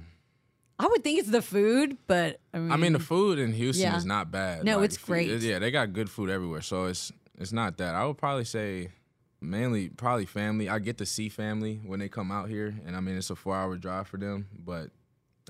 I 0.78 0.88
would 0.88 1.04
think 1.04 1.20
it's 1.20 1.30
the 1.30 1.40
food, 1.42 1.96
but 2.08 2.40
I 2.52 2.58
mean, 2.58 2.72
I 2.72 2.76
mean, 2.76 2.92
the 2.92 2.98
food 2.98 3.38
in 3.38 3.52
Houston 3.52 3.84
Yeah. 3.92 3.96
is 3.96 4.04
not 4.04 4.30
bad. 4.32 4.64
No, 4.64 4.82
it's 4.82 4.96
food- 4.96 5.06
great. 5.06 5.40
yeah, 5.40 5.58
they 5.60 5.70
got 5.70 5.92
good 5.92 6.10
food 6.10 6.28
everywhere, 6.30 6.60
so 6.62 6.86
it's 6.86 7.12
it's 7.38 7.52
not 7.52 7.78
that. 7.78 7.94
I 7.94 8.04
would 8.06 8.18
probably 8.18 8.44
say 8.44 8.90
mainly 9.40 9.88
probably 9.88 10.26
family. 10.26 10.68
I 10.68 10.80
get 10.80 10.98
to 10.98 11.06
see 11.06 11.28
family 11.28 11.80
when 11.84 12.00
they 12.00 12.08
come 12.08 12.32
out 12.32 12.48
here, 12.48 12.74
and 12.84 12.96
I 12.96 13.00
mean 13.00 13.16
it's 13.16 13.30
a 13.30 13.36
four 13.36 13.54
hour 13.54 13.76
drive 13.76 14.08
for 14.08 14.16
them. 14.16 14.48
But 14.58 14.90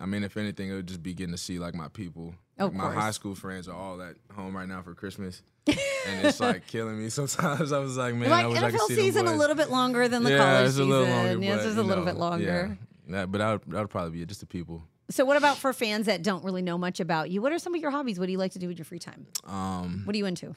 I 0.01 0.07
mean, 0.07 0.25
if 0.25 0.37
anything, 0.37 0.71
it 0.71 0.75
would 0.75 0.89
just 0.89 1.03
be 1.03 1.15
getting 1.15 1.33
to 1.33 1.39
see 1.39 1.59
like 1.59 1.75
my 1.75 1.89
people. 1.89 2.35
Like, 2.59 2.73
my 2.73 2.93
high 2.93 3.11
school 3.11 3.35
friends 3.35 3.69
are 3.69 3.77
all 3.77 4.01
at 4.01 4.17
home 4.35 4.57
right 4.57 4.69
now 4.69 4.83
for 4.83 4.95
Christmas. 4.95 5.43
and 5.67 6.27
it's 6.27 6.41
like 6.41 6.67
killing 6.67 7.03
me. 7.03 7.09
Sometimes 7.11 7.73
I 7.73 7.79
was 7.79 7.97
like, 7.97 8.15
man, 8.15 8.31
like 8.31 8.45
I 8.45 8.49
wish 8.49 8.59
I 8.59 8.71
could 8.71 8.81
NFL 8.81 8.87
see 8.89 8.95
them 8.97 9.05
season 9.05 9.27
a 9.29 9.35
little 9.37 9.57
bit 9.57 9.71
longer 9.71 10.09
than 10.09 10.23
the 10.25 10.31
yeah, 10.33 10.39
college 10.39 10.67
it's 10.69 10.75
a 10.75 10.77
season. 10.79 10.91
little 10.91 11.07
longer. 11.09 11.45
yeah, 11.45 11.55
it's 11.55 11.65
just 11.65 11.77
a 11.79 11.83
little 11.83 12.05
know, 12.05 12.13
bit 12.13 12.19
longer. 12.21 12.79
Yeah, 13.09 13.13
That- 13.17 13.33
but 13.33 13.39
that 13.39 13.51
would, 13.53 13.73
that 13.73 13.81
would 13.81 13.91
probably 13.91 14.11
be 14.13 14.23
it, 14.23 14.29
just 14.29 14.41
the 14.41 14.47
people. 14.47 14.83
So, 15.11 15.25
what 15.25 15.37
about 15.37 15.59
for 15.59 15.73
fans 15.73 16.07
that 16.07 16.23
don't 16.23 16.45
really 16.45 16.63
know 16.63 16.79
much 16.79 16.99
about 17.01 17.31
you? 17.31 17.43
What 17.43 17.53
are 17.53 17.59
some 17.59 17.75
of 17.75 17.81
your 17.81 17.91
hobbies? 17.91 18.19
What 18.19 18.27
do 18.27 18.33
you 18.33 18.39
like 18.39 18.53
to 18.53 18.59
do 18.59 18.69
with 18.69 18.79
your 18.79 18.87
free 18.87 18.99
time? 18.99 19.27
Um, 19.45 20.03
What 20.05 20.15
are 20.15 20.19
you 20.19 20.27
into? 20.27 20.55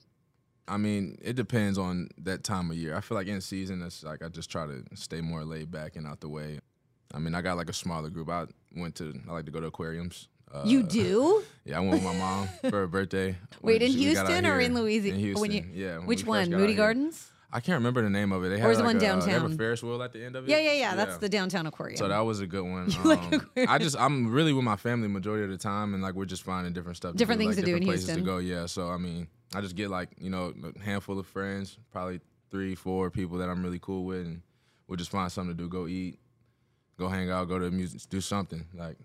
I 0.70 0.77
mean, 0.77 1.17
it 1.22 1.36
depends 1.36 1.77
on 1.77 2.10
that 2.20 2.44
time 2.44 2.70
of 2.72 2.77
year. 2.77 2.96
I 2.96 3.01
feel 3.01 3.15
like 3.17 3.27
in 3.27 3.39
season, 3.41 3.82
it's 3.82 4.03
like 4.03 4.22
I 4.22 4.27
just 4.29 4.50
try 4.50 4.65
to 4.65 4.84
stay 4.96 5.22
more 5.22 5.44
laid 5.46 5.72
back 5.72 5.96
and 5.96 6.06
out 6.06 6.20
the 6.20 6.29
way. 6.29 6.60
I 7.14 7.20
mean, 7.20 7.36
I 7.36 7.42
got 7.42 7.58
like 7.58 7.70
a 7.70 7.74
smaller 7.74 8.10
group. 8.10 8.30
I 8.30 8.46
went 8.76 8.96
to, 8.96 9.14
I 9.30 9.32
like 9.34 9.46
to 9.46 9.52
go 9.52 9.60
to 9.60 9.68
aquariums. 9.68 10.28
Uh, 10.54 10.64
you 10.66 10.84
do? 10.84 11.44
Yeah, 11.66 11.78
I 11.78 11.80
went 11.82 11.92
with 11.96 12.04
my 12.04 12.16
mom 12.16 12.48
for 12.62 12.72
her 12.72 12.88
birthday. 12.88 13.36
Wait, 13.62 13.82
in 13.82 13.92
she- 13.92 14.08
we 14.08 14.14
got 14.14 14.26
out 14.26 14.28
Houston 14.32 14.46
or 14.46 14.60
in 14.62 14.74
Louisiana? 14.74 15.18
In 15.18 15.22
Houston, 15.24 15.42
When 15.42 15.52
you- 15.52 15.66
yeah. 15.74 15.98
Which 15.98 16.26
one? 16.26 16.50
Moody. 16.50 16.76
Gardens? 16.76 17.30
I 17.52 17.60
can't 17.60 17.76
remember 17.76 18.02
the 18.02 18.10
name 18.10 18.32
of 18.32 18.44
it. 18.46 18.50
They 18.50 18.58
had 18.60 18.68
Or 18.68 18.72
is 18.72 18.78
the 18.78 18.84
one 18.86 18.96
a, 18.96 18.98
uh, 18.98 19.02
They 19.02 19.06
have 19.08 19.20
downtown? 19.26 19.52
a 19.52 19.56
Ferris 19.56 19.84
wheel 19.84 20.02
at 20.04 20.14
the 20.14 20.24
end 20.24 20.36
of 20.38 20.48
it. 20.48 20.52
Yeah, 20.52 20.60
yeah, 20.60 20.72
yeah. 20.74 20.96
That's 20.96 21.18
the 21.18 21.28
downtown 21.30 21.66
aquarium. 21.66 21.98
So 21.98 22.08
that 22.08 22.20
was 22.20 22.40
a 22.40 22.48
good 22.48 22.64
one. 22.64 22.88
like 23.06 23.20
Um, 23.20 23.34
aquariums. 23.34 23.70
I 23.70 23.78
just 23.78 23.98
I'm 23.98 24.32
really 24.32 24.54
with 24.54 24.64
my 24.64 24.76
family 24.78 25.08
majority 25.10 25.44
of 25.44 25.50
the 25.50 25.58
time, 25.58 25.94
and 25.94 26.02
like 26.04 26.14
we're 26.14 26.26
just 26.26 26.44
finding 26.44 26.72
different 26.74 26.96
stuff, 26.98 27.12
to 27.14 27.18
Different 27.18 27.40
do, 27.42 27.46
things 27.48 27.58
like, 27.58 27.66
to 27.66 27.72
do 27.72 27.78
in 27.78 27.84
places 27.84 28.06
Houston. 28.08 28.24
to 28.26 28.32
go. 28.32 28.38
Yeah, 28.38 28.66
so 28.68 28.90
I 28.90 28.98
mean, 28.98 29.28
I 29.56 29.60
just 29.62 29.76
get 29.76 29.90
like 29.90 30.10
you 30.20 30.30
know 30.30 30.54
a 30.78 30.80
handful 30.82 31.20
of 31.20 31.28
friends, 31.28 31.78
probably 31.92 32.20
three, 32.52 32.76
four 32.76 33.10
people 33.12 33.38
that 33.40 33.50
I'm 33.50 33.64
really 33.64 33.80
cool 33.80 34.04
with, 34.06 34.26
and 34.26 34.42
we'll 34.88 34.98
just 34.98 35.12
find 35.12 35.30
something 35.32 35.56
to 35.58 35.62
do. 35.64 35.68
Go 35.70 35.88
eat, 35.88 36.20
go 36.98 37.08
hang 37.08 37.30
out, 37.30 37.48
go 37.48 37.60
to 37.60 37.66
the 37.66 37.72
music, 37.72 38.01
do 38.10 38.22
something. 38.22 38.66
Like 38.74 38.98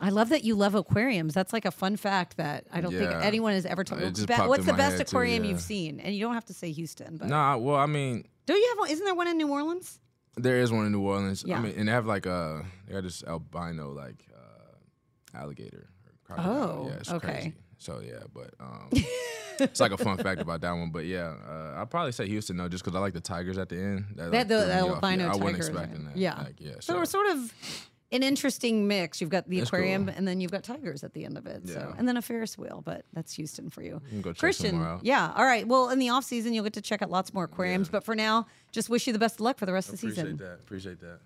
I 0.00 0.10
love 0.10 0.30
that 0.30 0.44
you 0.44 0.54
love 0.54 0.74
aquariums. 0.74 1.34
That's 1.34 1.52
like 1.52 1.64
a 1.64 1.70
fun 1.70 1.96
fact 1.96 2.36
that 2.38 2.66
I 2.72 2.80
don't 2.80 2.92
think 2.92 3.12
anyone 3.12 3.52
has 3.52 3.66
ever 3.66 3.84
told. 3.84 4.02
It 4.02 4.28
what's 4.46 4.66
the 4.66 4.72
best 4.72 4.98
head, 4.98 5.06
too, 5.06 5.16
aquarium 5.16 5.44
yeah. 5.44 5.50
you've 5.50 5.60
seen? 5.60 6.00
And 6.00 6.14
you 6.14 6.20
don't 6.20 6.34
have 6.34 6.46
to 6.46 6.54
say 6.54 6.72
Houston, 6.72 7.16
but 7.16 7.28
nah, 7.28 7.56
well, 7.56 7.76
I 7.76 7.86
mean, 7.86 8.26
Don't 8.46 8.58
you 8.58 8.68
have 8.70 8.78
one? 8.78 8.90
Isn't 8.90 9.04
there 9.04 9.14
one 9.14 9.28
in 9.28 9.36
New 9.36 9.50
Orleans? 9.50 10.00
there 10.36 10.58
is 10.58 10.72
one 10.72 10.86
in 10.86 10.92
New 10.92 11.00
Orleans. 11.00 11.44
Yeah. 11.46 11.58
I 11.58 11.60
mean, 11.60 11.74
and 11.76 11.88
they 11.88 11.92
have 11.92 12.06
like 12.06 12.26
a 12.26 12.64
they 12.86 12.94
got 12.94 13.02
this 13.02 13.22
albino 13.24 13.92
like 13.92 14.26
uh, 14.34 15.38
alligator. 15.38 15.88
Or 16.06 16.12
crocodile. 16.24 16.52
Oh, 16.52 16.86
yeah, 16.88 16.94
it's 16.94 17.12
okay. 17.12 17.26
crazy. 17.26 17.54
So 17.78 18.00
yeah, 18.04 18.24
but 18.32 18.54
um, 18.60 18.90
it's 19.60 19.80
like 19.80 19.92
a 19.92 19.96
fun 19.96 20.16
fact 20.18 20.40
about 20.40 20.60
that 20.62 20.72
one. 20.72 20.90
But 20.90 21.04
yeah, 21.06 21.34
uh, 21.48 21.80
I'd 21.80 21.90
probably 21.90 22.12
say 22.12 22.26
Houston 22.28 22.56
though, 22.56 22.68
just 22.68 22.84
because 22.84 22.96
I 22.96 23.00
like 23.00 23.12
the 23.14 23.20
tigers 23.20 23.58
at 23.58 23.68
the 23.68 23.76
end. 23.78 24.04
That, 24.16 24.16
They 24.16 24.24
like, 24.24 24.34
had 24.38 24.48
the 24.48 24.62
threw 24.64 24.72
albino 24.94 25.24
yeah, 25.24 25.32
I 25.32 25.36
wasn't 25.36 25.50
tigers, 25.50 25.68
expecting 25.68 26.04
that. 26.06 26.16
Yeah. 26.16 26.38
like, 26.42 26.54
yeah. 26.60 26.72
So 26.74 26.92
So, 26.92 26.96
we're 26.98 27.04
sort 27.06 27.26
of 27.28 27.88
an 28.12 28.22
interesting 28.22 28.86
mix. 28.86 29.20
You've 29.20 29.30
got 29.30 29.48
the 29.48 29.58
It's 29.58 29.68
aquarium, 29.68 30.06
cool. 30.06 30.14
and 30.16 30.28
then 30.28 30.40
you've 30.40 30.52
got 30.52 30.62
tigers 30.62 31.02
at 31.02 31.12
the 31.14 31.24
end 31.24 31.36
of 31.36 31.46
it. 31.46 31.68
So, 31.68 31.94
and 31.98 32.06
then 32.06 32.16
a 32.16 32.22
Ferris 32.22 32.56
wheel, 32.56 32.82
but 32.84 33.04
that's 33.12 33.32
Houston 33.34 33.70
for 33.70 33.82
you. 33.82 34.00
can 34.10 34.20
go 34.22 34.30
check 34.32 34.38
Christian, 34.38 34.80
out. 34.82 35.04
yeah. 35.04 35.32
All 35.34 35.44
right. 35.44 35.66
Well, 35.66 35.88
in 35.90 35.98
the 35.98 36.10
off 36.10 36.24
season, 36.24 36.52
you'll 36.54 36.64
get 36.64 36.74
to 36.74 36.82
check 36.82 37.02
out 37.02 37.10
lots 37.10 37.34
more 37.34 37.44
aquariums. 37.44 37.88
But 37.88 38.04
for 38.04 38.14
now, 38.14 38.46
just 38.72 38.88
wish 38.88 39.06
you 39.06 39.12
the 39.12 39.18
best 39.18 39.36
of 39.36 39.40
luck 39.40 39.58
for 39.58 39.66
the 39.66 39.72
rest 39.72 39.88
of 39.88 39.92
the 39.92 39.98
season. 39.98 40.26
appreciate 40.26 40.38
season. 40.38 40.46
that. 40.46 40.60
Appreciate 40.60 41.00
that. 41.00 41.20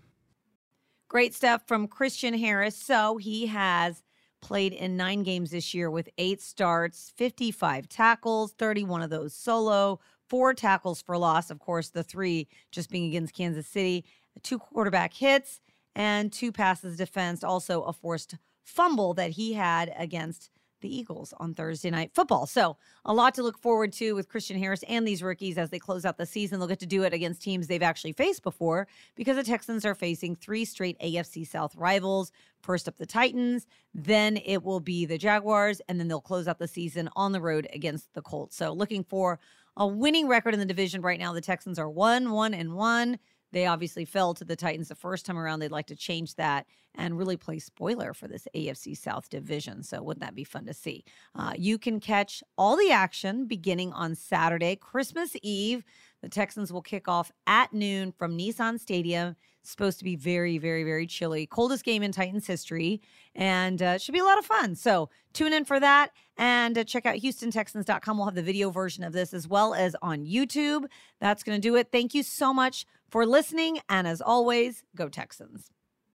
Great 1.09 1.35
stuff 1.35 1.63
from 1.67 1.89
Christian 1.89 2.35
Harris. 2.35 2.77
So 2.77 3.17
he 3.17 3.47
has 3.47 4.03
played 4.41 4.73
in 4.73 4.97
nine 4.97 5.23
games 5.23 5.51
this 5.51 5.75
year 5.75 5.91
with 5.91 6.09
eight 6.19 6.41
starts, 6.41 7.13
55 7.17 7.89
tackles, 7.89 8.53
31 8.53 9.03
of 9.03 9.11
those 9.11 9.35
solo, 9.35 10.01
four 10.29 10.55
tackles 10.55 11.03
for 11.03 11.17
loss. 11.17 11.51
Of 11.51 11.59
course, 11.59 11.91
the 11.91 12.03
three 12.03 12.49
just 12.71 12.91
being 12.91 13.07
against 13.07 13.35
Kansas 13.35 13.67
City, 13.67 14.05
two 14.43 14.59
quarterback 14.59 15.15
hits, 15.15 15.61
and 15.95 16.33
two 16.33 16.53
passes 16.53 16.97
defensed. 16.97 17.45
Also, 17.45 17.83
a 17.83 17.93
forced 17.93 18.37
fumble 18.63 19.15
that 19.15 19.33
he 19.33 19.55
had 19.55 19.93
against 19.97 20.51
the 20.81 20.95
Eagles 20.95 21.35
on 21.39 21.55
Thursday 21.55 21.91
night 21.91 22.11
football. 22.15 22.47
So, 22.47 22.77
a 23.05 23.13
lot 23.13 23.35
to 23.35 23.43
look 23.43 23.59
forward 23.59 23.93
to 23.95 24.15
with 24.15 24.29
Christian 24.29 24.59
Harris 24.59 24.85
and 24.89 25.07
these 25.07 25.23
rookies 25.23 25.59
as 25.59 25.71
they 25.71 25.79
close 25.79 26.05
out 26.05 26.19
the 26.19 26.27
season. 26.27 26.59
They'll 26.59 26.69
get 26.69 26.81
to 26.81 26.87
do 26.87 27.03
it 27.03 27.13
against 27.13 27.43
teams 27.43 27.67
they've 27.67 27.83
actually 27.83 28.13
faced 28.13 28.43
before 28.43 28.87
because 29.15 29.37
the 29.37 29.45
Texans 29.45 29.85
are 29.85 29.95
facing 29.95 30.37
three 30.37 30.65
straight 30.65 30.99
AFC 31.01 31.47
South 31.47 31.75
rivals. 31.77 32.33
First 32.61 32.89
up, 32.89 32.97
the 32.97 33.07
Titans, 33.07 33.67
then 33.95 34.39
it 34.45 34.65
will 34.65 34.81
be 34.81 35.07
the 35.07 35.19
Jaguars, 35.19 35.81
and 35.89 35.99
then 35.99 36.09
they'll 36.09 36.21
close 36.21 36.49
out 36.49 36.59
the 36.59 36.69
season 36.69 37.09
on 37.15 37.33
the 37.33 37.41
road 37.41 37.69
against 37.73 38.13
the 38.15 38.23
Colts. 38.23 38.57
So, 38.57 38.73
looking 38.73 39.05
for 39.05 39.39
a 39.79 39.87
winning 39.87 40.27
record 40.27 40.55
in 40.55 40.61
the 40.61 40.67
division 40.67 41.01
right 41.01 41.21
now. 41.21 41.33
The 41.33 41.41
Texans 41.41 41.79
are 41.79 41.89
1 41.89 42.33
1 42.33 42.55
and 42.55 42.75
1. 42.75 43.19
They 43.53 43.67
obviously 43.67 44.05
fell 44.05 44.35
to 44.35 44.45
the 44.45 44.57
Titans 44.57 44.89
the 44.89 44.95
first 44.95 45.27
time 45.27 45.39
around. 45.39 45.61
They'd 45.61 45.71
like 45.71 45.87
to 45.87 45.97
change 45.97 46.35
that 46.35 46.67
and 46.95 47.17
really 47.17 47.37
play 47.37 47.59
spoiler 47.59 48.13
for 48.13 48.29
this 48.29 48.47
AFC 48.55 48.97
South 48.97 49.29
division. 49.31 49.83
So, 49.83 50.03
wouldn't 50.03 50.23
that 50.23 50.35
be 50.35 50.45
fun 50.45 50.67
to 50.67 50.75
see? 50.75 51.05
Uh, 51.35 51.55
you 51.57 51.79
can 51.79 52.01
catch 52.01 52.43
all 52.57 52.77
the 52.77 52.91
action 52.91 53.47
beginning 53.47 53.93
on 53.93 54.15
Saturday, 54.15 54.77
Christmas 54.77 55.37
Eve. 55.43 55.85
The 56.23 56.29
Texans 56.29 56.73
will 56.73 56.83
kick 56.83 57.07
off 57.07 57.31
at 57.47 57.73
noon 57.73 58.13
from 58.13 58.37
Nissan 58.37 58.81
Stadium. 58.81 59.37
It's 59.61 59.71
supposed 59.71 59.99
to 59.99 60.05
be 60.05 60.17
very, 60.17 60.59
very, 60.59 60.83
very 60.83 61.07
chilly. 61.07 61.47
Coldest 61.47 61.85
game 61.85 62.03
in 62.03 62.11
Titans 62.11 62.47
history. 62.47 63.01
And 63.35 63.81
uh, 63.81 63.99
should 63.99 64.15
be 64.15 64.19
a 64.19 64.25
lot 64.25 64.39
of 64.39 64.45
fun. 64.45 64.75
So 64.75 65.11
tune 65.33 65.53
in 65.53 65.65
for 65.65 65.79
that 65.79 66.11
and 66.37 66.77
uh, 66.77 66.85
check 66.85 67.07
out 67.07 67.17
HoustonTexans.com. 67.17 68.17
We'll 68.17 68.27
have 68.27 68.35
the 68.35 68.43
video 68.43 68.71
version 68.71 69.05
of 69.05 69.13
this 69.13 69.33
as 69.33 69.47
well 69.47 69.75
as 69.75 69.95
on 70.03 70.27
YouTube. 70.27 70.87
That's 71.21 71.45
going 71.45 71.61
to 71.61 71.69
do 71.69 71.77
it. 71.77 71.89
Thank 71.93 72.15
you 72.15 72.23
so 72.23 72.53
much 72.53 72.85
for 73.11 73.27
listening. 73.27 73.81
And 73.89 74.07
as 74.07 74.21
always, 74.21 74.83
go 74.97 75.09
Texans. 75.09 75.71